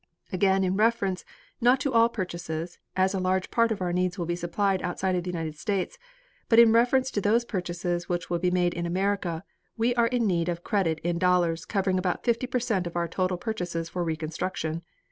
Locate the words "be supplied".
4.25-4.81